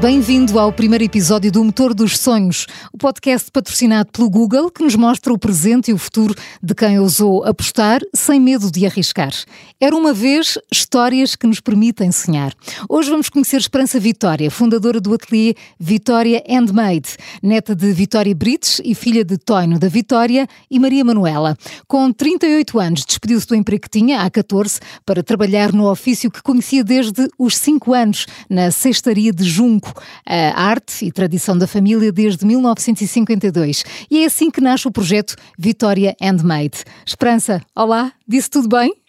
Bem-vindo 0.00 0.58
ao 0.58 0.72
primeiro 0.72 1.04
episódio 1.04 1.52
do 1.52 1.62
Motor 1.62 1.92
dos 1.92 2.16
Sonhos, 2.16 2.66
o 2.90 2.96
podcast 2.96 3.50
patrocinado 3.50 4.10
pelo 4.10 4.30
Google 4.30 4.70
que 4.70 4.82
nos 4.82 4.96
mostra 4.96 5.30
o 5.30 5.38
presente 5.38 5.90
e 5.90 5.94
o 5.94 5.98
futuro 5.98 6.34
de 6.62 6.74
quem 6.74 6.98
ousou 6.98 7.44
apostar 7.44 8.00
sem 8.14 8.40
medo 8.40 8.70
de 8.70 8.86
arriscar. 8.86 9.30
Era 9.78 9.94
uma 9.94 10.14
vez 10.14 10.56
histórias 10.72 11.36
que 11.36 11.46
nos 11.46 11.60
permitem 11.60 12.10
sonhar. 12.10 12.54
Hoje 12.88 13.10
vamos 13.10 13.28
conhecer 13.28 13.58
Esperança 13.58 14.00
Vitória, 14.00 14.50
fundadora 14.50 15.02
do 15.02 15.12
ateliê 15.12 15.54
Vitória 15.78 16.42
Handmade, 16.48 17.18
neta 17.42 17.74
de 17.74 17.92
Vitória 17.92 18.34
Brites 18.34 18.80
e 18.82 18.94
filha 18.94 19.22
de 19.22 19.36
Toino 19.36 19.78
da 19.78 19.88
Vitória 19.88 20.48
e 20.70 20.78
Maria 20.78 21.04
Manuela. 21.04 21.54
Com 21.86 22.10
38 22.10 22.80
anos, 22.80 23.04
despediu-se 23.04 23.46
do 23.46 23.54
emprego 23.54 23.82
que 23.82 23.90
tinha, 23.90 24.22
há 24.22 24.30
14, 24.30 24.80
para 25.04 25.22
trabalhar 25.22 25.74
no 25.74 25.90
ofício 25.90 26.30
que 26.30 26.42
conhecia 26.42 26.82
desde 26.82 27.28
os 27.38 27.54
5 27.58 27.92
anos, 27.92 28.24
na 28.48 28.70
cestaria 28.70 29.30
de 29.30 29.44
Junco 29.44 29.89
a 30.26 30.62
arte 30.62 31.04
e 31.04 31.12
tradição 31.12 31.56
da 31.56 31.66
família 31.66 32.12
desde 32.12 32.44
1952. 32.46 33.84
E 34.10 34.22
é 34.22 34.26
assim 34.26 34.50
que 34.50 34.60
nasce 34.60 34.86
o 34.86 34.92
projeto 34.92 35.36
Vitória 35.58 36.16
Handmade. 36.20 36.84
Esperança, 37.06 37.60
olá, 37.74 38.12
disse 38.26 38.50
tudo 38.50 38.68
bem? 38.68 38.99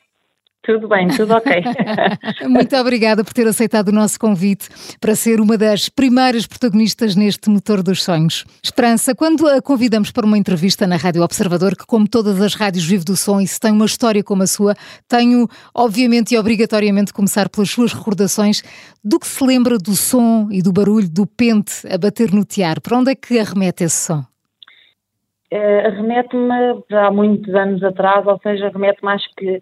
Tudo 0.64 0.88
bem, 0.88 1.08
tudo 1.08 1.34
ok. 1.34 1.64
Muito 2.48 2.76
obrigada 2.76 3.24
por 3.24 3.34
ter 3.34 3.48
aceitado 3.48 3.88
o 3.88 3.92
nosso 3.92 4.20
convite 4.20 4.70
para 5.00 5.16
ser 5.16 5.42
uma 5.42 5.58
das 5.58 5.90
primeiras 5.90 6.46
protagonistas 6.46 7.16
neste 7.16 7.50
Motor 7.50 7.82
dos 7.82 8.04
Sonhos. 8.04 8.46
Esperança, 8.64 9.16
quando 9.16 9.48
a 9.48 9.60
convidamos 9.60 10.12
para 10.12 10.24
uma 10.24 10.38
entrevista 10.38 10.86
na 10.86 10.98
Rádio 10.98 11.24
Observador, 11.24 11.76
que 11.76 11.88
como 11.88 12.08
todas 12.08 12.40
as 12.40 12.54
rádios 12.54 12.86
vive 12.86 13.04
do 13.04 13.16
som 13.16 13.42
e 13.42 13.48
se 13.48 13.60
tem 13.60 13.72
uma 13.72 13.86
história 13.86 14.24
como 14.24 14.44
a 14.44 14.48
sua, 14.48 14.76
tenho 15.10 15.48
obviamente 15.74 16.36
e 16.36 16.38
obrigatoriamente 16.38 17.12
começar 17.12 17.50
pelas 17.50 17.72
suas 17.72 17.92
recordações 17.92 18.62
do 19.04 19.20
que 19.20 19.26
se 19.26 19.44
lembra 19.44 19.80
do 19.80 19.96
som 19.96 20.48
e 20.52 20.62
do 20.62 20.72
barulho 20.72 21.10
do 21.10 21.26
pente 21.26 21.88
a 21.92 21.98
bater 21.98 22.32
no 22.32 22.46
tiar. 22.46 22.80
Para 22.82 23.00
onde 23.00 23.12
é 23.12 23.16
que 23.16 23.40
arremete 23.40 23.84
esse 23.84 24.06
som? 24.06 24.24
Uh, 25.52 25.88
arremete-me 25.88 26.84
há 26.92 27.10
muitos 27.10 27.54
anos 27.56 27.84
atrás, 27.84 28.26
ou 28.28 28.40
seja, 28.44 28.68
arremete 28.68 29.04
mais 29.04 29.22
que 29.36 29.60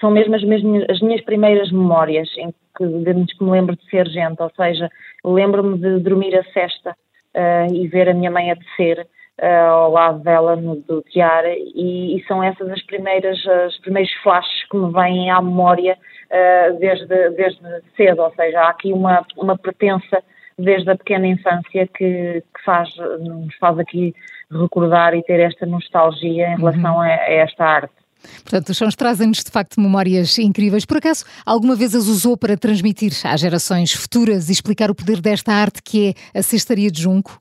são 0.00 0.10
mesmo 0.10 0.34
as, 0.34 0.42
mesmas, 0.42 0.84
as 0.88 1.00
minhas 1.00 1.20
primeiras 1.22 1.70
memórias 1.70 2.28
em 2.38 2.52
que, 2.76 3.36
que 3.36 3.44
me 3.44 3.50
lembro 3.50 3.76
de 3.76 3.84
ser 3.90 4.08
gente, 4.08 4.42
ou 4.42 4.50
seja, 4.56 4.90
lembro-me 5.24 5.78
de 5.78 6.00
dormir 6.00 6.34
a 6.36 6.44
cesta 6.52 6.90
uh, 6.90 7.74
e 7.74 7.86
ver 7.86 8.08
a 8.08 8.14
minha 8.14 8.30
mãe 8.30 8.50
a 8.50 8.54
descer 8.54 9.06
uh, 9.40 9.70
ao 9.70 9.92
lado 9.92 10.20
dela 10.20 10.56
no, 10.56 10.76
do 10.76 11.02
tiar 11.02 11.44
e, 11.46 12.16
e, 12.16 12.24
são 12.26 12.42
essas 12.42 12.70
as 12.70 12.82
primeiras, 12.82 13.38
os 13.66 13.78
primeiros 13.78 14.12
flashes 14.22 14.64
que 14.70 14.76
me 14.76 14.92
vêm 14.92 15.30
à 15.30 15.40
memória 15.42 15.96
uh, 16.30 16.78
desde, 16.78 17.30
desde 17.30 17.60
cedo, 17.96 18.22
ou 18.22 18.32
seja, 18.34 18.60
há 18.60 18.70
aqui 18.70 18.92
uma, 18.92 19.24
uma 19.36 19.58
pertença 19.58 20.22
desde 20.58 20.90
a 20.90 20.96
pequena 20.96 21.26
infância 21.26 21.86
que, 21.86 22.42
que 22.42 22.64
faz, 22.64 22.94
nos 22.96 23.54
faz 23.56 23.78
aqui 23.78 24.14
recordar 24.50 25.14
e 25.14 25.22
ter 25.22 25.40
esta 25.40 25.64
nostalgia 25.64 26.48
em 26.48 26.56
relação 26.56 26.96
uhum. 26.96 27.00
a, 27.00 27.06
a 27.06 27.32
esta 27.32 27.64
arte. 27.64 27.99
Portanto, 28.42 28.70
os 28.70 28.78
sons 28.78 28.94
trazem-nos 28.96 29.44
de 29.44 29.50
facto 29.50 29.80
memórias 29.80 30.38
incríveis. 30.38 30.84
Por 30.84 30.98
acaso, 30.98 31.24
alguma 31.44 31.74
vez 31.74 31.94
as 31.94 32.06
usou 32.06 32.36
para 32.36 32.56
transmitir 32.56 33.12
às 33.24 33.40
gerações 33.40 33.92
futuras 33.92 34.48
e 34.48 34.52
explicar 34.52 34.90
o 34.90 34.94
poder 34.94 35.20
desta 35.20 35.52
arte 35.52 35.82
que 35.82 36.14
é 36.34 36.38
a 36.38 36.42
cestaria 36.42 36.90
de 36.90 37.00
junco? 37.02 37.38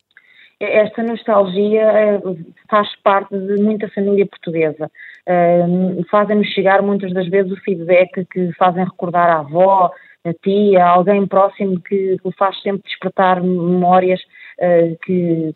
Esta 0.59 1.01
nostalgia 1.03 1.83
eh, 1.83 2.21
faz 2.69 2.89
parte 3.01 3.37
de 3.37 3.61
muita 3.61 3.87
família 3.89 4.25
portuguesa. 4.25 4.91
Eh, 5.25 5.65
fazem-nos 6.11 6.47
chegar 6.49 6.81
muitas 6.81 7.13
das 7.13 7.29
vezes 7.29 7.51
o 7.51 7.61
feedback 7.61 8.25
que 8.25 8.51
fazem 8.57 8.83
recordar 8.83 9.29
a 9.29 9.39
avó, 9.39 9.89
a 10.25 10.33
tia, 10.43 10.85
alguém 10.85 11.25
próximo 11.25 11.79
que, 11.79 12.17
que 12.21 12.31
faz 12.37 12.61
sempre 12.61 12.83
despertar 12.83 13.41
memórias 13.41 14.19
que, 15.05 15.55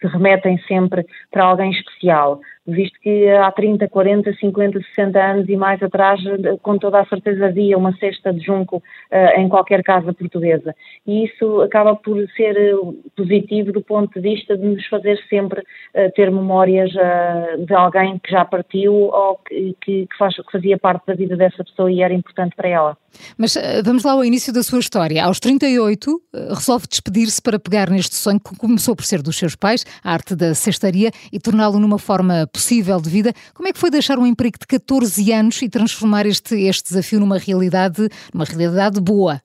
que 0.00 0.06
remetem 0.06 0.58
sempre 0.66 1.04
para 1.30 1.44
alguém 1.44 1.70
especial 1.70 2.40
visto 2.68 2.98
que 3.00 3.28
há 3.30 3.50
30, 3.50 3.88
40, 3.88 4.32
50, 4.34 4.80
60 4.94 5.18
anos 5.18 5.48
e 5.48 5.56
mais 5.56 5.82
atrás, 5.82 6.20
com 6.62 6.78
toda 6.78 7.00
a 7.00 7.06
certeza 7.06 7.46
havia 7.46 7.78
uma 7.78 7.96
cesta 7.96 8.32
de 8.32 8.44
junco 8.44 8.76
uh, 8.76 9.40
em 9.40 9.48
qualquer 9.48 9.82
casa 9.82 10.12
portuguesa. 10.12 10.74
E 11.06 11.24
isso 11.24 11.62
acaba 11.62 11.96
por 11.96 12.18
ser 12.36 12.56
eh, 12.56 12.74
positivo 13.16 13.72
do 13.72 13.82
ponto 13.82 14.12
de 14.14 14.20
vista 14.20 14.56
de 14.56 14.66
nos 14.66 14.86
fazer 14.86 15.18
sempre 15.28 15.60
uh, 15.60 16.12
ter 16.14 16.30
memórias 16.30 16.90
uh, 16.94 17.64
de 17.64 17.74
alguém 17.74 18.18
que 18.18 18.30
já 18.30 18.44
partiu 18.44 18.92
ou 18.92 19.38
que, 19.38 19.74
que, 19.80 20.06
faz, 20.18 20.36
que 20.36 20.52
fazia 20.52 20.76
parte 20.78 21.06
da 21.06 21.14
vida 21.14 21.36
dessa 21.36 21.64
pessoa 21.64 21.90
e 21.90 22.02
era 22.02 22.12
importante 22.12 22.54
para 22.54 22.68
ela. 22.68 22.96
Mas 23.36 23.56
vamos 23.84 24.04
lá 24.04 24.12
ao 24.12 24.24
início 24.24 24.52
da 24.52 24.62
sua 24.62 24.78
história. 24.78 25.24
Aos 25.24 25.40
38, 25.40 26.20
resolve 26.50 26.86
despedir-se 26.86 27.40
para 27.40 27.58
pegar 27.58 27.88
neste 27.90 28.14
sonho 28.14 28.38
que 28.38 28.54
começou 28.56 28.94
por 28.94 29.04
ser 29.04 29.22
dos 29.22 29.36
seus 29.36 29.56
pais, 29.56 29.84
a 30.04 30.12
arte 30.12 30.36
da 30.36 30.54
cestaria, 30.54 31.10
e 31.32 31.40
torná-lo 31.40 31.80
numa 31.80 31.98
forma 31.98 32.46
possível 32.58 33.00
de 33.00 33.08
vida. 33.08 33.32
Como 33.54 33.68
é 33.68 33.72
que 33.72 33.78
foi 33.78 33.90
deixar 33.90 34.18
um 34.18 34.26
emprego 34.26 34.58
de 34.58 34.66
14 34.66 35.32
anos 35.32 35.62
e 35.62 35.68
transformar 35.68 36.26
este, 36.26 36.56
este 36.56 36.88
desafio 36.88 37.20
numa 37.20 37.38
realidade, 37.38 38.08
numa 38.34 38.44
realidade 38.44 39.00
boa? 39.00 39.40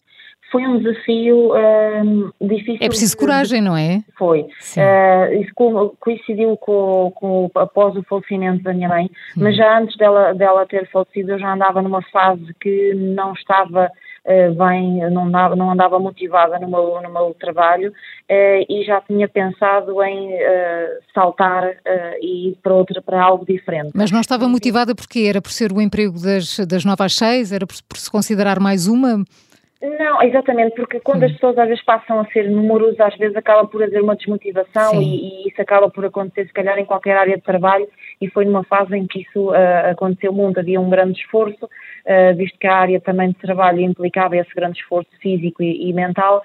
foi 0.52 0.68
um 0.68 0.78
desafio 0.78 1.50
uh, 1.50 2.34
difícil. 2.40 2.78
É 2.80 2.88
preciso 2.88 3.18
coragem, 3.18 3.60
não 3.60 3.76
é? 3.76 4.04
Foi. 4.16 4.42
Uh, 4.42 5.42
isso 5.42 5.52
coincidiu 6.00 6.56
com, 6.58 7.12
com, 7.16 7.50
após 7.56 7.96
o 7.96 8.04
falecimento 8.04 8.62
da 8.62 8.72
minha 8.72 8.88
mãe, 8.88 9.06
hum. 9.36 9.42
mas 9.42 9.58
já 9.58 9.80
antes 9.80 9.98
dela, 9.98 10.32
dela 10.34 10.64
ter 10.68 10.88
falecido 10.92 11.32
eu 11.32 11.40
já 11.40 11.52
andava 11.52 11.82
numa 11.82 12.04
fase 12.04 12.54
que 12.62 12.94
não 12.94 13.34
estava 13.34 13.90
uh, 14.26 14.54
bem, 14.54 15.10
não 15.12 15.26
andava, 15.26 15.56
não 15.56 15.72
andava 15.72 16.00
motivada 16.00 16.60
no 16.60 16.70
meu, 16.70 17.02
no 17.02 17.10
meu 17.12 17.36
trabalho 17.40 17.90
uh, 17.92 18.66
e 18.70 18.84
já 18.86 19.02
tinha 19.02 19.28
pensado 19.28 20.02
em 20.04 20.32
saltar 21.14 21.76
e 22.22 22.50
ir 22.50 22.58
para, 22.62 22.74
outra, 22.74 23.02
para 23.02 23.22
algo 23.22 23.46
diferente. 23.46 23.92
Mas 23.94 24.12
não 24.12 24.22
estava 24.22 24.48
motivada 24.48 24.96
porque 24.96 25.22
era 25.22 25.42
por 25.42 25.52
ser 25.52 25.72
o 25.72 25.82
emprego 25.82 26.20
das, 26.20 26.60
das 26.60 26.86
novas 26.86 27.16
seis? 27.16 27.52
Era 27.52 27.66
por, 27.66 27.76
por 27.88 27.98
se 27.98 28.10
considerar 28.10 28.60
mais 28.60 28.88
uma? 28.88 29.24
Não, 29.84 30.22
exatamente, 30.22 30.76
porque 30.76 31.02
quando 31.02 31.24
as 31.24 31.32
pessoas 31.34 31.58
às 31.58 31.68
vezes 31.68 31.84
passam 31.84 32.18
a 32.18 32.26
ser 32.28 32.50
numerosas, 32.50 33.02
às 33.02 33.18
vezes 33.18 33.36
acaba 33.36 33.68
por 33.68 33.84
haver 33.84 34.02
uma 34.02 34.16
desmotivação 34.16 35.02
e, 35.02 35.44
e, 35.44 35.50
isso 35.50 35.62
acaba 35.62 35.90
por 35.90 36.06
acontecer, 36.06 36.48
se 36.48 36.54
calhar, 36.54 36.80
em 36.80 36.86
qualquer 36.86 37.18
área 37.18 37.36
de 37.36 37.44
trabalho 37.44 37.86
e 38.24 38.30
foi 38.30 38.46
numa 38.46 38.64
fase 38.64 38.96
em 38.96 39.06
que 39.06 39.20
isso 39.22 39.50
uh, 39.50 39.92
aconteceu 39.92 40.32
muito, 40.32 40.58
havia 40.58 40.80
um 40.80 40.90
grande 40.90 41.20
esforço, 41.20 41.66
uh, 41.66 42.36
visto 42.38 42.58
que 42.58 42.68
a 42.68 42.76
área 42.76 43.02
também 43.02 43.30
de 43.30 43.36
trabalho 43.36 43.82
implicava 43.82 44.38
esse 44.38 44.54
grande 44.56 44.80
esforço 44.80 45.10
físico 45.20 45.62
e, 45.62 45.90
e 45.90 45.94
mental, 45.94 46.42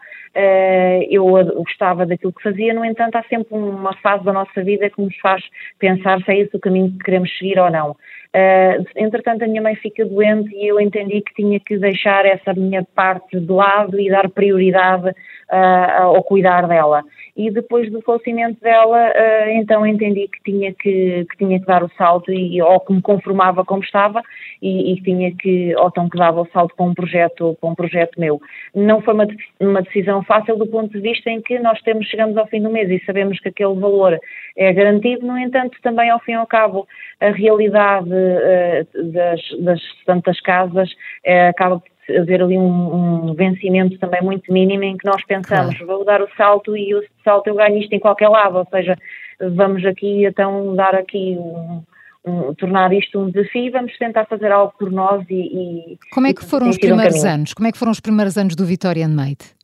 eu 1.10 1.24
gostava 1.56 2.06
daquilo 2.06 2.32
que 2.32 2.42
fazia, 2.42 2.74
no 2.74 2.84
entanto 2.84 3.16
há 3.16 3.22
sempre 3.24 3.54
uma 3.56 3.94
fase 3.94 4.24
da 4.24 4.32
nossa 4.32 4.62
vida 4.62 4.90
que 4.90 5.00
nos 5.00 5.16
faz 5.18 5.42
pensar 5.78 6.20
se 6.22 6.30
é 6.30 6.38
esse 6.40 6.56
o 6.56 6.60
caminho 6.60 6.92
que 6.92 6.98
queremos 6.98 7.36
seguir 7.36 7.58
ou 7.58 7.70
não. 7.70 7.96
Uh, 8.28 8.84
entretanto, 8.94 9.42
a 9.42 9.48
minha 9.48 9.62
mãe 9.62 9.74
fica 9.76 10.04
doente 10.04 10.54
e 10.54 10.68
eu 10.68 10.78
entendi 10.78 11.22
que 11.22 11.32
tinha 11.34 11.58
que 11.58 11.78
deixar 11.78 12.26
essa 12.26 12.52
minha 12.52 12.86
parte 12.94 13.40
de 13.40 13.50
lado 13.50 13.98
e 13.98 14.10
dar 14.10 14.28
prioridade 14.28 15.08
uh, 15.08 16.02
ao 16.02 16.22
cuidar 16.22 16.68
dela. 16.68 17.02
E 17.34 17.50
depois 17.50 17.90
do 17.90 18.02
falecimento 18.02 18.60
dela, 18.60 19.12
então 19.52 19.86
entendi 19.86 20.28
que 20.28 20.42
tinha 20.42 20.74
que, 20.74 21.24
que, 21.30 21.36
tinha 21.38 21.60
que 21.60 21.66
dar 21.66 21.84
o 21.84 21.90
salto 21.96 22.32
e 22.32 22.60
ou 22.60 22.80
que 22.80 22.92
me 22.92 23.00
conformava 23.00 23.64
como 23.64 23.80
estava 23.80 24.22
e, 24.60 24.92
e 24.92 25.02
tinha 25.02 25.32
que, 25.36 25.72
ou 25.76 25.86
então 25.86 26.08
que 26.08 26.18
dava 26.18 26.42
o 26.42 26.48
salto 26.52 26.74
para 26.74 26.84
um 26.84 26.92
projeto, 26.92 27.56
para 27.60 27.70
um 27.70 27.76
projeto 27.76 28.18
meu. 28.18 28.40
Não 28.74 29.00
foi 29.00 29.14
uma, 29.14 29.26
uma 29.60 29.82
decisão 29.82 30.17
fácil 30.22 30.56
do 30.56 30.66
ponto 30.66 30.92
de 30.92 31.00
vista 31.00 31.30
em 31.30 31.40
que 31.40 31.58
nós 31.58 31.80
temos, 31.82 32.06
chegamos 32.06 32.36
ao 32.36 32.46
fim 32.46 32.62
do 32.62 32.70
mês 32.70 32.90
e 32.90 33.02
sabemos 33.04 33.38
que 33.40 33.48
aquele 33.48 33.74
valor 33.74 34.18
é 34.56 34.72
garantido, 34.72 35.26
no 35.26 35.38
entanto, 35.38 35.78
também 35.82 36.10
ao 36.10 36.20
fim 36.20 36.32
e 36.32 36.34
ao 36.34 36.46
cabo, 36.46 36.86
a 37.20 37.30
realidade 37.30 38.10
uh, 38.10 39.12
das, 39.12 39.40
das 39.60 39.80
tantas 40.06 40.40
casas 40.40 40.90
uh, 40.90 41.48
acaba 41.50 41.80
por 41.80 41.88
haver 42.16 42.42
ali 42.42 42.56
um, 42.56 43.28
um, 43.30 43.34
vencimento 43.34 43.98
também 43.98 44.22
muito 44.22 44.50
mínimo 44.52 44.82
em 44.82 44.96
que 44.96 45.06
nós 45.06 45.22
pensamos, 45.26 45.76
claro. 45.76 45.86
vou 45.86 46.04
dar 46.04 46.22
o 46.22 46.28
salto 46.36 46.76
e 46.76 46.94
o 46.94 47.02
salto 47.22 47.48
eu 47.48 47.54
ganho 47.54 47.78
isto 47.78 47.92
em 47.92 48.00
qualquer 48.00 48.28
lado, 48.28 48.56
ou 48.56 48.66
seja, 48.70 48.96
vamos 49.40 49.84
aqui 49.84 50.24
então 50.24 50.74
dar 50.74 50.94
aqui 50.94 51.36
um, 51.38 51.82
um, 52.24 52.54
tornar 52.54 52.92
isto 52.92 53.18
um 53.18 53.30
desafio, 53.30 53.72
vamos 53.72 53.96
tentar 53.98 54.24
fazer 54.26 54.50
algo 54.50 54.72
por 54.78 54.90
nós 54.90 55.24
e... 55.28 55.34
e 55.34 55.98
Como 56.12 56.26
é 56.26 56.32
que 56.32 56.44
foram 56.44 56.68
os 56.68 56.78
primeiros 56.78 57.22
um 57.24 57.28
anos? 57.28 57.54
Como 57.54 57.68
é 57.68 57.72
que 57.72 57.78
foram 57.78 57.92
os 57.92 58.00
primeiros 58.00 58.36
anos 58.36 58.54
do 58.54 58.64
Vitória 58.64 59.06
Made? 59.06 59.57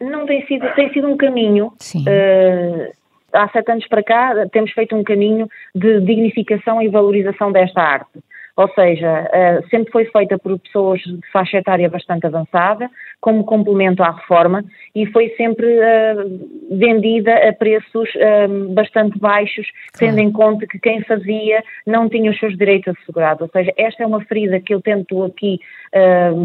Não 0.00 0.26
tem 0.26 0.46
sido, 0.46 0.66
tem 0.74 0.92
sido 0.92 1.08
um 1.08 1.16
caminho. 1.16 1.72
Sim. 1.78 2.04
Uh, 2.06 2.92
há 3.32 3.48
sete 3.48 3.70
anos 3.70 3.86
para 3.88 4.02
cá 4.02 4.46
temos 4.50 4.72
feito 4.72 4.94
um 4.94 5.02
caminho 5.02 5.48
de 5.74 6.00
dignificação 6.00 6.80
e 6.80 6.88
valorização 6.88 7.52
desta 7.52 7.80
arte. 7.80 8.20
Ou 8.56 8.68
seja, 8.68 9.22
uh, 9.24 9.68
sempre 9.68 9.90
foi 9.90 10.04
feita 10.04 10.38
por 10.38 10.56
pessoas 10.60 11.00
de 11.00 11.20
faixa 11.32 11.58
etária 11.58 11.88
bastante 11.88 12.24
avançada, 12.24 12.88
como 13.20 13.44
complemento 13.44 14.02
à 14.02 14.12
reforma, 14.12 14.64
e 14.94 15.06
foi 15.06 15.30
sempre 15.30 15.66
uh, 15.66 16.78
vendida 16.78 17.34
a 17.48 17.52
preços 17.52 18.08
uh, 18.14 18.72
bastante 18.72 19.18
baixos, 19.18 19.66
tendo 19.98 20.20
em 20.20 20.30
conta 20.30 20.68
que 20.68 20.78
quem 20.78 21.02
fazia 21.02 21.64
não 21.84 22.08
tinha 22.08 22.30
os 22.30 22.38
seus 22.38 22.56
direitos 22.56 22.94
assegurados. 23.02 23.42
Ou 23.42 23.48
seja, 23.48 23.72
esta 23.76 24.04
é 24.04 24.06
uma 24.06 24.24
ferida 24.24 24.60
que 24.60 24.72
eu 24.72 24.80
tento 24.80 25.24
aqui 25.24 25.58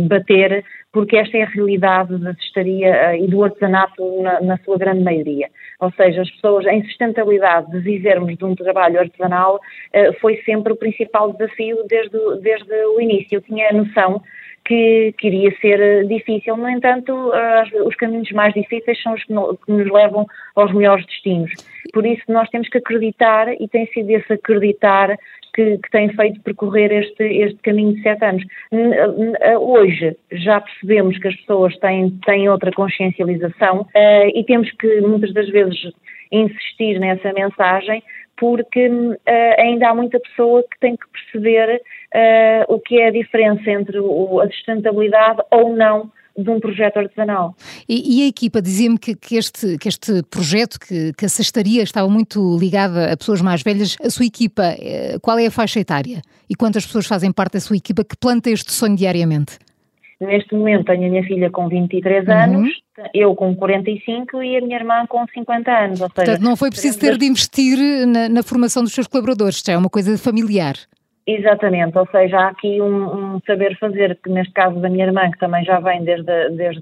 bater, 0.07 0.63
porque 0.93 1.17
esta 1.17 1.35
é 1.35 1.41
a 1.41 1.47
realidade 1.47 2.15
da 2.19 2.35
cestaria 2.35 3.17
e 3.17 3.25
do 3.25 3.43
artesanato 3.43 4.21
na, 4.21 4.39
na 4.41 4.57
sua 4.59 4.77
grande 4.77 5.03
maioria. 5.03 5.47
Ou 5.79 5.91
seja, 5.93 6.21
as 6.21 6.29
pessoas, 6.29 6.67
em 6.67 6.83
sustentabilidade 6.83 7.71
de 7.71 7.79
vivermos 7.79 8.37
de 8.37 8.45
um 8.45 8.53
trabalho 8.53 8.99
artesanal, 8.99 9.59
foi 10.21 10.37
sempre 10.45 10.71
o 10.71 10.75
principal 10.75 11.33
desafio 11.33 11.77
desde, 11.99 12.41
desde 12.41 12.73
o 12.85 13.01
início. 13.01 13.37
Eu 13.37 13.41
tinha 13.41 13.69
a 13.69 13.73
noção 13.73 14.21
que, 14.65 15.13
que 15.17 15.27
iria 15.27 15.51
ser 15.59 15.79
eh, 15.79 16.03
difícil. 16.03 16.55
No 16.55 16.69
entanto, 16.69 17.11
uh, 17.11 17.87
os 17.87 17.95
caminhos 17.95 18.31
mais 18.31 18.53
difíceis 18.53 19.01
são 19.01 19.13
os 19.13 19.23
que, 19.23 19.33
no, 19.33 19.57
que, 19.57 19.71
nos 19.71 19.91
levam 19.91 20.27
aos 20.55 20.71
melhores 20.73 21.05
destinos. 21.07 21.51
Por 21.91 22.05
isso, 22.05 22.21
nós 22.27 22.47
temos 22.49 22.69
que 22.69 22.77
acreditar, 22.77 23.51
e 23.59 23.67
tem 23.67 23.87
sido 23.87 24.11
esse 24.11 24.31
acreditar 24.31 25.17
que, 25.55 25.79
que 25.79 25.89
tem 25.89 26.09
feito 26.09 26.39
percorrer 26.41 26.91
este, 26.91 27.23
este 27.23 27.57
caminho 27.63 27.95
de 27.95 28.03
sete 28.03 28.23
anos. 28.23 28.43
Hoje 29.59 30.15
já 30.31 30.61
percebemos 30.61 31.17
que 31.17 31.27
as 31.27 31.35
pessoas 31.37 31.75
têm, 31.79 32.11
têm 32.25 32.47
outra 32.47 32.71
consciencialização 32.71 33.81
uh, 33.81 34.31
e 34.35 34.43
temos 34.45 34.69
que 34.73 35.01
muitas 35.01 35.33
das 35.33 35.49
vezes 35.49 35.91
insistir 36.31 36.99
nessa 36.99 37.33
mensagem 37.33 38.03
porque 38.39 38.87
uh, 38.87 39.17
ainda 39.57 39.89
há 39.89 39.95
muita 39.95 40.19
pessoa 40.19 40.63
que 40.63 40.79
tem 40.79 40.95
que 40.95 41.05
perceber 41.09 41.81
uh, 42.15 42.73
o 42.73 42.79
que 42.79 42.99
é 42.99 43.07
a 43.07 43.11
diferença 43.11 43.69
entre 43.69 43.99
o, 43.99 44.39
a 44.39 44.47
sustentabilidade 44.47 45.41
ou 45.51 45.75
não 45.75 46.09
de 46.37 46.49
um 46.49 46.59
projeto 46.59 46.97
artesanal. 46.97 47.53
E, 47.87 48.21
e 48.21 48.23
a 48.23 48.27
equipa 48.27 48.61
dizia-me 48.61 48.97
que, 48.97 49.13
que, 49.13 49.35
este, 49.35 49.77
que 49.77 49.89
este 49.89 50.23
projeto, 50.23 50.79
que, 50.79 51.11
que 51.13 51.25
a 51.25 51.29
cestaria 51.29 51.83
estava 51.83 52.07
muito 52.07 52.57
ligada 52.57 53.11
a 53.11 53.17
pessoas 53.17 53.41
mais 53.41 53.61
velhas. 53.61 53.97
A 54.01 54.09
sua 54.09 54.25
equipa, 54.25 54.63
eh, 54.79 55.17
qual 55.21 55.37
é 55.37 55.47
a 55.47 55.51
faixa 55.51 55.81
etária? 55.81 56.21
E 56.49 56.55
quantas 56.55 56.85
pessoas 56.85 57.05
fazem 57.07 57.31
parte 57.31 57.53
da 57.53 57.59
sua 57.59 57.75
equipa 57.75 58.05
que 58.05 58.15
planta 58.15 58.49
este 58.49 58.71
sonho 58.71 58.95
diariamente? 58.95 59.59
Neste 60.21 60.53
momento 60.53 60.85
tenho 60.85 61.07
a 61.07 61.09
minha 61.09 61.23
filha 61.23 61.49
com 61.49 61.67
23 61.67 62.27
uhum. 62.27 62.33
anos, 62.33 62.69
eu 63.13 63.35
com 63.35 63.55
45 63.55 64.41
e 64.43 64.57
a 64.57 64.61
minha 64.61 64.77
irmã 64.77 65.05
com 65.07 65.25
50 65.27 65.71
anos. 65.71 66.01
Ou 66.01 66.07
seja, 66.07 66.25
Portanto, 66.25 66.41
não 66.41 66.55
foi 66.55 66.69
preciso 66.69 66.99
ter 66.99 67.17
de 67.17 67.25
investir 67.25 67.77
na, 68.07 68.29
na 68.29 68.43
formação 68.43 68.83
dos 68.83 68.93
seus 68.93 69.07
colaboradores, 69.07 69.61
já 69.65 69.73
é 69.73 69.77
uma 69.77 69.89
coisa 69.89 70.17
familiar. 70.17 70.75
Exatamente, 71.31 71.95
ou 71.95 72.07
seja, 72.07 72.37
há 72.39 72.47
aqui 72.47 72.81
um, 72.81 73.35
um, 73.35 73.41
saber 73.45 73.77
fazer 73.77 74.17
que 74.23 74.31
neste 74.31 74.51
caso 74.51 74.79
da 74.79 74.89
minha 74.89 75.05
irmã, 75.05 75.29
que 75.29 75.37
também 75.37 75.63
já 75.63 75.79
vem 75.79 76.03
desde, 76.03 76.49
desde 76.49 76.81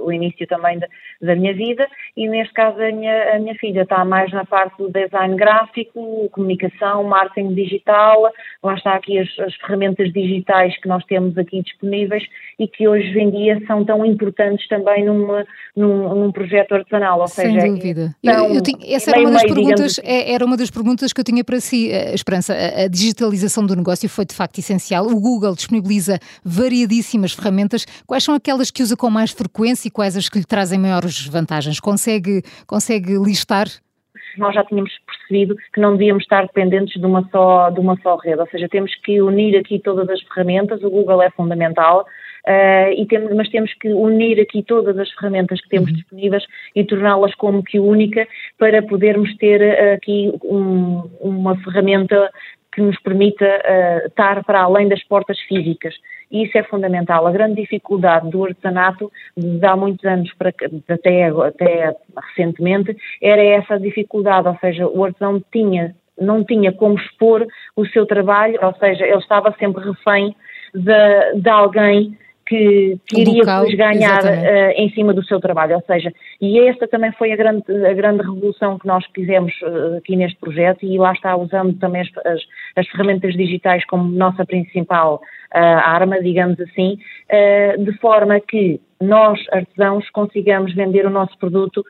o 0.00 0.12
início 0.12 0.46
também 0.46 0.78
de, 0.78 0.86
da 1.22 1.34
minha 1.34 1.54
vida, 1.54 1.88
e 2.14 2.28
neste 2.28 2.52
caso 2.52 2.78
a 2.78 2.92
minha, 2.92 3.34
a 3.34 3.38
minha 3.38 3.54
filha 3.54 3.82
está 3.82 4.04
mais 4.04 4.30
na 4.32 4.44
parte 4.44 4.76
do 4.76 4.90
design 4.90 5.34
gráfico, 5.36 6.28
comunicação, 6.30 7.04
marketing 7.04 7.54
digital, 7.54 8.30
lá 8.62 8.74
está 8.74 8.96
aqui 8.96 9.18
as, 9.18 9.28
as 9.38 9.54
ferramentas 9.54 10.12
digitais 10.12 10.78
que 10.78 10.88
nós 10.88 11.02
temos 11.06 11.38
aqui 11.38 11.62
disponíveis 11.62 12.22
e 12.58 12.68
que 12.68 12.86
hoje 12.86 13.18
em 13.18 13.30
dia 13.30 13.62
são 13.66 13.82
tão 13.82 14.04
importantes 14.04 14.68
também 14.68 15.06
numa, 15.06 15.46
num, 15.74 16.14
num 16.14 16.32
projeto 16.32 16.74
artesanal, 16.74 17.20
ou 17.20 17.28
Sem 17.28 17.52
seja, 17.52 17.66
dúvida. 17.66 18.14
Tão, 18.22 18.48
eu, 18.48 18.56
eu 18.56 18.62
tinha, 18.62 18.94
essa 18.94 19.10
era 19.10 19.20
uma 19.20 19.30
das 19.30 19.42
perguntas, 19.42 19.98
assim. 19.98 20.02
é, 20.06 20.34
era 20.34 20.44
uma 20.44 20.56
das 20.58 20.70
perguntas 20.70 21.14
que 21.14 21.20
eu 21.22 21.24
tinha 21.24 21.42
para 21.42 21.60
si, 21.60 21.90
a 21.90 22.12
Esperança, 22.12 22.52
a, 22.52 22.84
a 22.84 22.88
digitalização 22.88 23.64
do 23.64 23.74
negócio 23.74 23.85
negócio 23.86 24.08
foi 24.08 24.24
de 24.24 24.34
facto 24.34 24.58
essencial. 24.58 25.06
O 25.06 25.20
Google 25.20 25.54
disponibiliza 25.54 26.18
variadíssimas 26.44 27.32
ferramentas. 27.32 27.86
Quais 28.06 28.24
são 28.24 28.34
aquelas 28.34 28.70
que 28.70 28.82
usa 28.82 28.96
com 28.96 29.08
mais 29.08 29.30
frequência 29.30 29.86
e 29.86 29.90
quais 29.90 30.16
as 30.16 30.28
que 30.28 30.38
lhe 30.38 30.44
trazem 30.44 30.78
maiores 30.78 31.26
vantagens? 31.28 31.78
Consegue, 31.78 32.42
consegue 32.66 33.16
listar? 33.18 33.68
nós 34.38 34.54
já 34.54 34.62
tínhamos 34.64 34.92
percebido 35.06 35.56
que 35.72 35.80
não 35.80 35.92
devíamos 35.92 36.22
estar 36.22 36.42
dependentes 36.42 37.00
de 37.00 37.06
uma 37.06 37.26
só, 37.30 37.70
de 37.70 37.80
uma 37.80 37.96
só 38.02 38.16
rede, 38.16 38.40
ou 38.40 38.46
seja, 38.48 38.68
temos 38.68 38.94
que 38.96 39.22
unir 39.22 39.56
aqui 39.56 39.78
todas 39.78 40.06
as 40.10 40.20
ferramentas, 40.22 40.82
o 40.82 40.90
Google 40.90 41.22
é 41.22 41.30
fundamental, 41.30 42.06
uh, 42.46 42.92
e 42.96 43.06
temos, 43.06 43.34
mas 43.34 43.48
temos 43.48 43.72
que 43.74 43.88
unir 43.88 44.40
aqui 44.40 44.62
todas 44.62 44.96
as 44.98 45.10
ferramentas 45.12 45.60
que 45.60 45.68
temos 45.68 45.90
uhum. 45.90 45.96
disponíveis 45.96 46.44
e 46.74 46.84
torná-las 46.84 47.34
como 47.34 47.62
que 47.62 47.78
única 47.80 48.26
para 48.58 48.82
podermos 48.82 49.34
ter 49.36 49.60
uh, 49.60 49.94
aqui 49.94 50.32
um, 50.44 51.08
uma 51.20 51.56
ferramenta 51.62 52.30
que 52.76 52.82
nos 52.82 53.00
permita 53.00 53.46
uh, 53.46 54.06
estar 54.06 54.44
para 54.44 54.60
além 54.60 54.86
das 54.86 55.02
portas 55.02 55.40
físicas. 55.48 55.94
E 56.30 56.44
isso 56.44 56.58
é 56.58 56.62
fundamental. 56.62 57.26
A 57.26 57.32
grande 57.32 57.62
dificuldade 57.62 58.28
do 58.28 58.44
artesanato, 58.44 59.10
de 59.34 59.64
há 59.64 59.74
muitos 59.74 60.04
anos 60.04 60.30
para, 60.34 60.52
até, 60.90 61.24
até 61.24 61.96
recentemente, 62.28 62.94
era 63.22 63.42
essa 63.42 63.80
dificuldade, 63.80 64.46
ou 64.46 64.58
seja, 64.58 64.86
o 64.86 65.04
artesão 65.04 65.42
tinha, 65.50 65.96
não 66.20 66.44
tinha 66.44 66.70
como 66.70 66.98
expor 66.98 67.46
o 67.74 67.86
seu 67.86 68.04
trabalho, 68.04 68.58
ou 68.60 68.74
seja, 68.74 69.06
ele 69.06 69.16
estava 69.16 69.54
sempre 69.58 69.82
refém 69.82 70.36
de, 70.74 71.40
de 71.40 71.48
alguém 71.48 72.18
que, 72.46 72.98
que 73.06 73.20
iria 73.20 73.40
local, 73.40 73.66
ganhar 73.76 74.22
uh, 74.24 74.70
em 74.76 74.88
cima 74.90 75.12
do 75.12 75.24
seu 75.24 75.40
trabalho, 75.40 75.74
ou 75.74 75.82
seja, 75.86 76.12
e 76.40 76.60
esta 76.60 76.86
também 76.86 77.12
foi 77.12 77.32
a 77.32 77.36
grande, 77.36 77.64
a 77.84 77.92
grande 77.92 78.22
revolução 78.22 78.78
que 78.78 78.86
nós 78.86 79.04
fizemos 79.12 79.52
uh, 79.62 79.96
aqui 79.98 80.14
neste 80.14 80.38
projeto 80.38 80.86
e 80.86 80.96
lá 80.96 81.12
está 81.12 81.36
usando 81.36 81.76
também 81.78 82.02
as, 82.02 82.08
as, 82.24 82.40
as 82.76 82.88
ferramentas 82.88 83.34
digitais 83.34 83.84
como 83.86 84.08
nossa 84.08 84.46
principal 84.46 85.16
uh, 85.16 85.58
arma, 85.58 86.22
digamos 86.22 86.58
assim, 86.60 86.98
de 87.78 87.92
forma 87.98 88.38
que 88.40 88.80
nós, 89.00 89.38
artesãos, 89.50 90.08
consigamos 90.10 90.72
vender 90.74 91.04
o 91.04 91.10
nosso 91.10 91.36
produto 91.38 91.84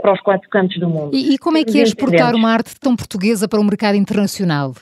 para 0.00 0.12
os 0.12 0.20
quatro 0.20 0.48
cantos 0.48 0.78
do 0.78 0.88
mundo. 0.88 1.14
E, 1.14 1.34
e 1.34 1.38
como 1.38 1.58
é 1.58 1.64
que 1.64 1.78
é 1.78 1.82
exportar 1.82 2.34
uma 2.34 2.50
arte 2.50 2.78
tão 2.80 2.94
portuguesa 2.94 3.48
para 3.48 3.60
o 3.60 3.64
mercado 3.64 3.96
internacional? 3.96 4.72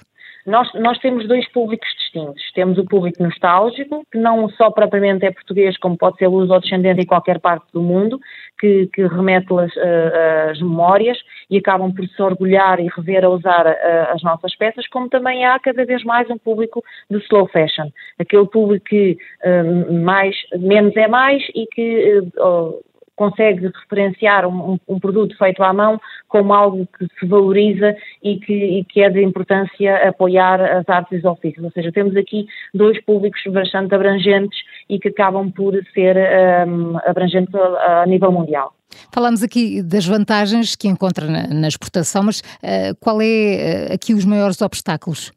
Nós, 0.46 0.68
nós 0.74 0.98
temos 0.98 1.26
dois 1.26 1.48
públicos 1.50 1.88
distintos. 1.98 2.42
Temos 2.54 2.76
o 2.76 2.84
público 2.84 3.22
nostálgico, 3.22 4.04
que 4.12 4.18
não 4.18 4.48
só 4.50 4.70
propriamente 4.70 5.24
é 5.24 5.30
português, 5.30 5.76
como 5.78 5.96
pode 5.96 6.18
ser 6.18 6.28
luso-descendente 6.28 7.00
em 7.00 7.06
qualquer 7.06 7.40
parte 7.40 7.64
do 7.72 7.80
mundo, 7.80 8.20
que, 8.60 8.86
que 8.92 9.06
remete 9.06 9.46
as, 9.52 9.74
uh, 9.76 10.50
as 10.50 10.60
memórias 10.60 11.18
e 11.50 11.58
acabam 11.58 11.92
por 11.92 12.06
se 12.06 12.22
orgulhar 12.22 12.78
e 12.78 12.88
rever 12.94 13.24
a 13.24 13.30
usar 13.30 13.66
uh, 13.66 14.14
as 14.14 14.22
nossas 14.22 14.54
peças, 14.56 14.86
como 14.88 15.08
também 15.08 15.46
há 15.46 15.58
cada 15.58 15.84
vez 15.84 16.04
mais 16.04 16.28
um 16.28 16.38
público 16.38 16.84
de 17.10 17.18
slow 17.18 17.48
fashion. 17.48 17.88
Aquele 18.18 18.46
público 18.46 18.84
que 18.84 19.16
uh, 19.44 19.92
mais, 19.92 20.36
menos 20.58 20.94
é 20.96 21.08
mais 21.08 21.42
e 21.54 21.66
que 21.66 22.22
consegue 23.16 23.70
referenciar 23.82 24.46
um, 24.46 24.78
um, 24.88 24.98
produto 24.98 25.36
feito 25.36 25.62
à 25.62 25.72
mão 25.72 26.00
como 26.28 26.52
algo 26.52 26.86
que 26.98 27.06
se 27.18 27.26
valoriza 27.26 27.94
e 28.22 28.38
que, 28.38 28.52
e 28.52 28.84
que, 28.84 29.00
é 29.00 29.10
de 29.10 29.22
importância 29.22 30.08
apoiar 30.08 30.60
as 30.60 30.88
artes 30.88 31.12
e 31.12 31.16
os 31.18 31.24
ofícios. 31.24 31.64
Ou 31.64 31.70
seja, 31.70 31.92
temos 31.92 32.16
aqui 32.16 32.46
dois 32.72 33.00
públicos 33.04 33.40
bastante 33.52 33.94
abrangentes 33.94 34.58
e 34.88 34.98
que 34.98 35.08
acabam 35.08 35.50
por 35.50 35.74
ser 35.92 36.16
um, 36.66 36.98
abrangentes 37.04 37.54
a, 37.54 38.02
a, 38.02 38.06
nível 38.06 38.32
mundial. 38.32 38.74
Falamos 39.12 39.42
aqui 39.42 39.82
das 39.82 40.06
vantagens 40.06 40.76
que 40.76 40.88
encontra 40.88 41.26
na, 41.26 41.46
na 41.48 41.68
exportação, 41.68 42.24
mas 42.24 42.40
uh, 42.40 42.94
qual 43.00 43.20
é 43.20 43.88
uh, 43.90 43.94
aqui 43.94 44.14
os 44.14 44.24
maiores 44.24 44.60
obstáculos? 44.60 45.32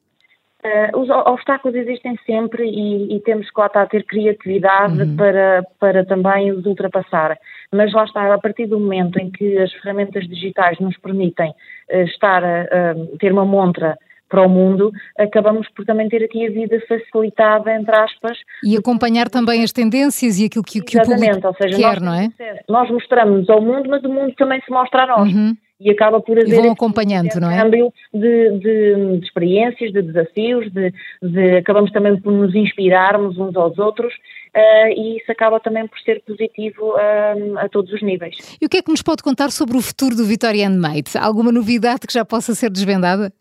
Uh, 0.66 1.00
os 1.00 1.10
obstáculos 1.10 1.78
existem 1.78 2.18
sempre 2.26 2.64
e, 2.64 3.16
e 3.16 3.20
temos 3.22 3.50
que 3.50 3.60
lá 3.60 3.68
estar 3.68 3.84
a 3.84 3.88
ter 3.88 4.04
criatividade 4.04 5.02
uhum. 5.04 5.16
para, 5.16 5.64
para 5.80 6.04
também 6.04 6.52
os 6.52 6.66
ultrapassar. 6.66 7.38
Mas 7.72 7.94
lá 7.94 8.06
está, 8.06 8.34
a 8.34 8.40
partir 8.40 8.66
do 8.66 8.80
momento 8.80 9.20
em 9.20 9.30
que 9.30 9.58
as 9.60 9.72
ferramentas 9.74 10.28
digitais 10.28 10.80
nos 10.80 10.98
permitem 10.98 11.52
uh, 11.52 11.98
estar 12.02 12.44
a, 12.44 12.62
a, 12.62 13.18
ter 13.20 13.32
uma 13.32 13.46
montra 13.46 13.98
para 14.30 14.42
o 14.42 14.50
mundo, 14.50 14.92
acabamos 15.18 15.70
por 15.70 15.86
também 15.86 16.10
ter 16.10 16.24
aqui 16.24 16.46
a 16.46 16.50
vida 16.50 16.82
facilitada, 16.88 17.74
entre 17.74 17.96
aspas. 17.96 18.38
E 18.64 18.76
acompanhar 18.76 19.30
também 19.30 19.64
as 19.64 19.72
tendências 19.72 20.38
e 20.40 20.46
aquilo 20.46 20.64
que, 20.64 20.82
que 20.82 20.98
o 20.98 21.02
público 21.02 21.56
seja, 21.62 21.78
quer, 21.78 22.02
não 22.02 22.14
é? 22.14 22.30
Nós 22.68 22.90
mostramos 22.90 23.50
ao 23.50 23.62
mundo, 23.62 23.90
mas 23.90 24.04
o 24.04 24.10
mundo 24.10 24.34
também 24.36 24.60
se 24.62 24.72
mostra 24.72 25.04
a 25.04 25.08
nós. 25.08 25.34
Uhum 25.34 25.56
e 25.80 25.92
acaba 25.92 26.20
por 26.20 26.38
haver. 26.38 26.54
E 26.54 26.62
vão 26.62 26.72
acompanhando, 26.72 27.40
não 27.40 27.52
é? 27.52 27.70
De, 27.70 27.92
de, 28.14 28.60
de, 28.60 29.26
experiências, 29.26 29.92
de 29.92 30.02
desafios, 30.02 30.72
de, 30.72 30.94
de, 31.22 31.58
acabamos 31.58 31.92
também 31.92 32.20
por 32.20 32.32
nos 32.32 32.56
inspirarmos 32.56 33.38
uns 33.38 33.56
aos 33.56 33.78
outros 33.78 34.14
uh, 34.14 34.90
e 34.96 35.18
isso 35.18 35.32
acaba 35.32 35.60
também 35.60 35.88
por 35.88 36.00
ser 36.00 36.22
positivo 36.26 36.94
uh, 36.94 37.60
a 37.60 37.70
todos 37.70 37.94
os 37.94 38.02
níveis. 38.02 38.58
E 38.60 38.66
o 38.66 38.70
que 38.70 38.78
é 38.78 38.82
que 38.82 38.92
nos 38.92 39.04
pode 39.04 39.22
contar 39.22 39.52
sobre 39.52 39.78
o 39.78 39.82
futuro 39.82 40.16
do 40.16 40.26
Vitória 40.26 40.70
Mate? 40.70 41.18
Alguma 41.18 41.52
novidade 41.52 42.08
que 42.08 42.14
já 42.14 42.26
possa 42.26 42.56
ser 42.56 42.72
desvendada? 42.72 43.32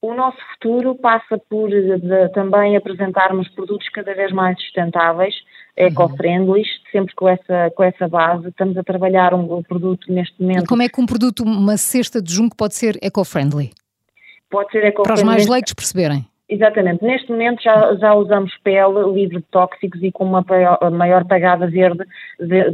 O 0.00 0.14
nosso 0.14 0.38
futuro 0.54 0.96
passa 0.96 1.38
por 1.48 1.70
de, 1.70 2.28
também 2.34 2.76
apresentarmos 2.76 3.48
produtos 3.50 3.88
cada 3.90 4.12
vez 4.14 4.32
mais 4.32 4.60
sustentáveis, 4.60 5.32
eco-friendly, 5.76 6.62
sempre 6.90 7.14
com 7.14 7.28
essa, 7.28 7.70
com 7.74 7.82
essa 7.82 8.08
base. 8.08 8.48
Estamos 8.48 8.76
a 8.76 8.82
trabalhar 8.82 9.34
um, 9.34 9.56
um 9.56 9.62
produto 9.62 10.12
neste 10.12 10.40
momento. 10.40 10.64
E 10.64 10.66
como 10.66 10.82
é 10.82 10.88
que 10.88 11.00
um 11.00 11.06
produto, 11.06 11.42
uma 11.42 11.76
cesta 11.76 12.20
de 12.20 12.32
junco, 12.32 12.56
pode 12.56 12.74
ser 12.74 12.98
eco-friendly? 13.02 13.70
Pode 14.50 14.70
ser 14.70 14.84
eco-friendly. 14.84 15.02
Para 15.02 15.14
os 15.14 15.22
mais 15.22 15.48
leigos 15.48 15.72
perceberem. 15.72 16.26
Exatamente. 16.52 17.02
Neste 17.02 17.30
momento 17.30 17.62
já, 17.62 17.94
já 17.94 18.14
usamos 18.14 18.52
pele 18.62 19.10
livre 19.14 19.38
de 19.38 19.44
tóxicos 19.50 20.02
e 20.02 20.12
com 20.12 20.24
uma 20.24 20.44
maior 20.90 21.24
pegada 21.24 21.66
verde 21.66 22.04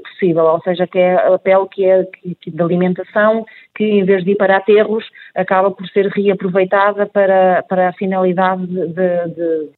possível, 0.03 0.47
ou 0.47 0.61
seja, 0.63 0.85
que 0.85 0.99
é 0.99 1.15
a 1.15 1.39
pele 1.39 1.69
que 1.71 1.85
é 1.85 2.05
que, 2.41 2.51
de 2.51 2.61
alimentação, 2.61 3.47
que 3.77 3.85
em 3.85 4.05
vez 4.05 4.25
de 4.25 4.33
ir 4.33 4.37
para 4.37 4.57
aterros, 4.57 5.05
acaba 5.33 5.71
por 5.71 5.87
ser 5.87 6.09
reaproveitada 6.09 7.07
para, 7.07 7.63
para 7.69 7.91
a 7.91 7.93
finalidade 7.93 8.67
de, 8.67 8.89
de, 8.89 9.71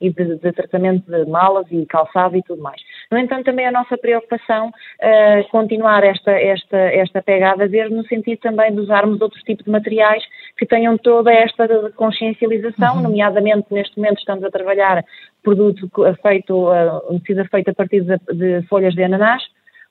e 0.00 0.10
de, 0.10 0.36
de, 0.36 0.52
tratamento 0.52 1.10
de 1.10 1.28
malas 1.28 1.66
e 1.70 1.84
calçado 1.86 2.36
e 2.36 2.42
tudo 2.42 2.62
mais. 2.62 2.80
No 3.10 3.18
entanto, 3.18 3.44
também 3.44 3.66
a 3.66 3.72
nossa 3.72 3.96
preocupação 3.96 4.68
uh, 4.68 5.50
continuar 5.50 6.04
esta, 6.04 6.30
esta, 6.32 6.76
esta 6.76 7.22
pegada 7.22 7.66
verde 7.66 7.94
no 7.94 8.04
sentido 8.06 8.38
também 8.40 8.72
de 8.72 8.80
usarmos 8.80 9.20
outros 9.20 9.42
tipos 9.42 9.64
de 9.64 9.70
materiais 9.70 10.22
que 10.56 10.66
tenham 10.66 10.96
toda 10.98 11.32
esta 11.32 11.66
consciencialização, 11.96 12.96
uhum. 12.96 13.02
nomeadamente 13.02 13.66
neste 13.70 13.96
momento 13.96 14.18
estamos 14.18 14.44
a 14.44 14.50
trabalhar 14.50 15.04
produto 15.42 15.90
feito, 16.22 16.70
uh, 16.70 17.20
tecido 17.20 17.44
feito 17.48 17.70
a 17.70 17.74
partir 17.74 18.02
de, 18.02 18.18
de 18.34 18.66
folhas 18.68 18.94
de 18.94 19.02
ananás, 19.02 19.42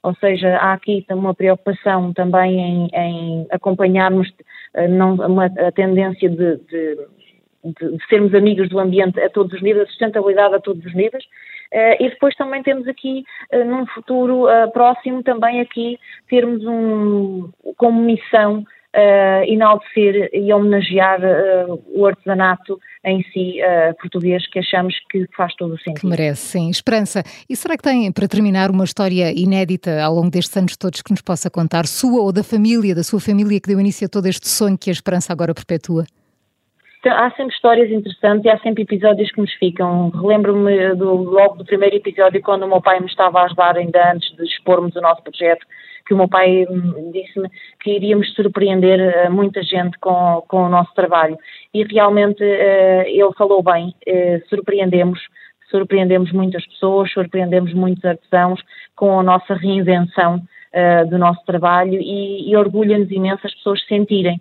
ou 0.01 0.15
seja, 0.15 0.55
há 0.57 0.73
aqui 0.73 1.05
uma 1.09 1.33
preocupação 1.33 2.13
também 2.13 2.57
em, 2.57 2.89
em 2.93 3.47
acompanharmos 3.51 4.31
não, 4.89 5.15
uma, 5.15 5.45
a 5.45 5.71
tendência 5.73 6.29
de, 6.29 6.55
de 6.55 6.97
de, 7.63 7.97
sermos 8.09 8.33
amigos 8.33 8.69
do 8.69 8.79
ambiente 8.79 9.19
a 9.19 9.29
todos 9.29 9.53
os 9.53 9.61
níveis, 9.61 9.85
a 9.85 9.89
sustentabilidade 9.89 10.55
a 10.55 10.59
todos 10.59 10.85
os 10.85 10.93
níveis. 10.93 11.23
Uh, 11.71 12.03
e 12.03 12.09
depois 12.09 12.35
também 12.35 12.63
temos 12.63 12.87
aqui, 12.87 13.23
uh, 13.53 13.63
num 13.63 13.85
futuro 13.87 14.45
uh, 14.45 14.71
próximo, 14.71 15.21
também 15.21 15.61
aqui 15.61 15.99
termos 16.27 16.65
um, 16.65 17.51
como 17.77 18.01
missão 18.01 18.61
uh, 18.95 19.43
enaltecer 19.45 20.31
e 20.33 20.51
homenagear 20.51 21.19
o 21.93 22.07
artesanato 22.07 22.79
em 23.05 23.23
si 23.31 23.59
português, 24.01 24.45
que 24.49 24.59
achamos 24.59 24.93
que 25.09 25.25
faz 25.37 25.55
todo 25.55 25.75
o 25.75 25.77
sentido. 25.77 26.01
Que 26.01 26.07
merece, 26.07 26.41
sim. 26.41 26.69
Esperança, 26.69 27.23
e 27.47 27.55
será 27.55 27.77
que 27.77 27.83
tem, 27.83 28.11
para 28.11 28.27
terminar, 28.27 28.71
uma 28.71 28.83
história 28.83 29.31
inédita 29.31 30.01
ao 30.01 30.15
longo 30.15 30.31
destes 30.31 30.57
anos 30.57 30.75
todos 30.75 31.01
que 31.01 31.11
nos 31.11 31.21
possa 31.21 31.49
contar, 31.49 31.85
sua 31.85 32.21
ou 32.21 32.33
da 32.33 32.43
família, 32.43 32.95
da 32.95 33.03
sua 33.03 33.21
família, 33.21 33.59
que 33.61 33.69
deu 33.69 33.79
início 33.79 34.05
a 34.07 34.09
todo 34.09 34.25
este 34.25 34.49
sonho 34.49 34.77
que 34.77 34.89
a 34.89 34.93
Esperança 34.93 35.31
agora 35.31 35.53
perpetua? 35.53 36.03
Então, 36.99 37.17
há 37.17 37.31
sempre 37.31 37.55
histórias 37.55 37.89
interessantes 37.89 38.43
e 38.43 38.49
há 38.49 38.59
sempre 38.59 38.83
episódios 38.83 39.31
que 39.31 39.39
nos 39.39 39.53
ficam. 39.53 40.09
Relembro-me 40.09 40.95
do, 40.95 41.13
logo 41.13 41.55
do 41.55 41.65
primeiro 41.65 41.95
episódio, 41.95 42.41
quando 42.41 42.63
o 42.63 42.67
meu 42.67 42.81
pai 42.81 42.99
me 42.99 43.05
estava 43.05 43.39
a 43.39 43.45
ajudar, 43.45 43.77
ainda 43.77 44.11
antes 44.11 44.35
de 44.35 44.43
expormos 44.43 44.93
o 44.97 45.01
nosso 45.01 45.23
projeto, 45.23 45.65
que 46.05 46.13
o 46.13 46.17
meu 46.17 46.27
pai 46.27 46.65
disse-me 47.13 47.49
que 47.79 47.91
iríamos 47.91 48.33
surpreender 48.33 48.99
uh, 48.99 49.31
muita 49.31 49.63
gente 49.63 49.97
com, 49.99 50.43
com 50.45 50.65
o 50.65 50.69
nosso 50.69 50.93
trabalho. 50.93 51.37
E 51.73 51.83
realmente 51.83 52.43
uh, 52.43 53.03
ele 53.07 53.33
falou 53.37 53.63
bem, 53.63 53.95
uh, 54.05 54.49
surpreendemos, 54.49 55.21
surpreendemos 55.71 56.33
muitas 56.33 56.65
pessoas, 56.65 57.13
surpreendemos 57.13 57.73
muitos 57.73 58.03
artesãos 58.03 58.59
com 58.95 59.19
a 59.19 59.23
nossa 59.23 59.53
reinvenção 59.53 60.41
do 61.09 61.17
nosso 61.17 61.43
trabalho 61.45 61.99
e, 61.99 62.47
e 62.47 62.55
orgulha-nos 62.55 63.09
imenso 63.09 63.41
as 63.43 63.55
pessoas 63.55 63.83
sentirem 63.87 64.39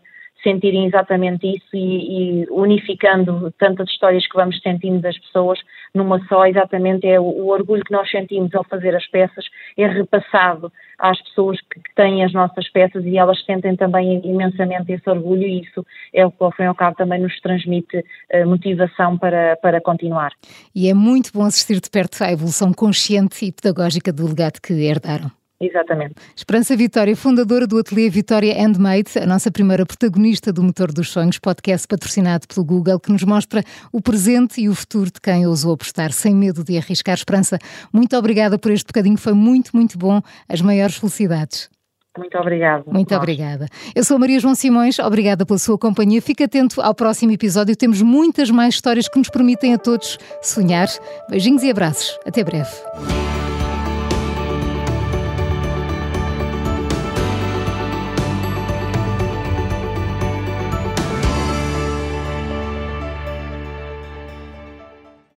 sentirem 0.48 0.86
exatamente 0.86 1.46
isso 1.46 1.76
e, 1.76 2.42
e, 2.42 2.46
unificando 2.50 3.52
tantas 3.58 3.88
histórias 3.90 4.26
que 4.26 4.34
vamos 4.34 4.58
sentindo 4.62 5.00
das 5.00 5.18
pessoas 5.18 5.58
numa 5.94 6.18
só, 6.26 6.46
exatamente 6.46 7.06
é 7.06 7.20
o, 7.20 7.24
o, 7.24 7.48
orgulho 7.48 7.84
que 7.84 7.92
nós 7.92 8.10
sentimos 8.10 8.54
ao 8.54 8.64
fazer 8.64 8.94
as 8.94 9.06
peças 9.06 9.44
é 9.76 9.86
repassado 9.86 10.72
às 10.98 11.20
pessoas 11.22 11.60
que, 11.60 11.80
que, 11.80 11.94
têm 11.94 12.24
as 12.24 12.32
nossas 12.32 12.68
peças 12.70 13.04
e 13.04 13.16
elas 13.16 13.42
sentem 13.44 13.76
também 13.76 14.20
imensamente 14.24 14.92
esse 14.92 15.08
orgulho 15.08 15.42
e 15.42 15.62
isso 15.62 15.84
é 16.12 16.26
o 16.26 16.30
que 16.30 16.42
ao 16.42 16.52
fim 16.52 16.64
e 16.64 16.66
ao 16.66 16.74
cabo 16.74 16.96
também 16.96 17.20
nos 17.20 17.38
transmite 17.40 17.98
uh, 17.98 18.46
motivação 18.46 19.16
para, 19.16 19.56
para 19.56 19.80
continuar. 19.80 20.32
E 20.74 20.88
é 20.88 20.94
muito 20.94 21.30
bom 21.32 21.44
assistir 21.44 21.80
de 21.80 21.90
perto 21.90 22.22
à 22.22 22.32
evolução 22.32 22.72
consciente 22.72 23.44
e 23.44 23.52
pedagógica 23.52 24.12
do 24.12 24.26
legado 24.26 24.60
que 24.60 24.72
herdaram. 24.72 25.37
Exatamente. 25.60 26.14
Esperança 26.36 26.76
Vitória, 26.76 27.16
fundadora 27.16 27.66
do 27.66 27.78
Ateliê 27.78 28.08
Vitória 28.08 28.54
Handmade, 28.54 29.18
a 29.20 29.26
nossa 29.26 29.50
primeira 29.50 29.84
protagonista 29.84 30.52
do 30.52 30.62
Motor 30.62 30.92
dos 30.92 31.10
Sonhos, 31.10 31.38
podcast 31.38 31.86
patrocinado 31.88 32.46
pelo 32.46 32.64
Google, 32.64 33.00
que 33.00 33.10
nos 33.10 33.24
mostra 33.24 33.64
o 33.92 34.00
presente 34.00 34.60
e 34.60 34.68
o 34.68 34.74
futuro 34.74 35.06
de 35.06 35.20
quem 35.20 35.46
ousou 35.46 35.72
apostar 35.72 36.12
sem 36.12 36.32
medo 36.34 36.62
de 36.62 36.78
arriscar. 36.78 37.14
Esperança, 37.14 37.58
muito 37.92 38.16
obrigada 38.16 38.56
por 38.56 38.70
este 38.70 38.86
bocadinho, 38.86 39.16
foi 39.16 39.32
muito, 39.32 39.70
muito 39.74 39.98
bom. 39.98 40.20
As 40.48 40.60
maiores 40.60 40.96
felicidades. 40.96 41.68
Muito 42.16 42.36
obrigada. 42.38 42.84
Muito 42.86 43.10
Nós. 43.10 43.18
obrigada. 43.18 43.66
Eu 43.94 44.04
sou 44.04 44.18
Maria 44.18 44.40
João 44.40 44.54
Simões, 44.54 44.98
obrigada 44.98 45.44
pela 45.44 45.58
sua 45.58 45.78
companhia. 45.78 46.22
Fique 46.22 46.42
atento 46.44 46.80
ao 46.80 46.94
próximo 46.94 47.32
episódio, 47.32 47.76
temos 47.76 48.02
muitas 48.02 48.50
mais 48.50 48.74
histórias 48.74 49.08
que 49.08 49.18
nos 49.18 49.28
permitem 49.28 49.74
a 49.74 49.78
todos 49.78 50.18
sonhar. 50.42 50.88
Beijinhos 51.28 51.62
e 51.62 51.70
abraços. 51.70 52.18
Até 52.26 52.42
breve. 52.42 52.70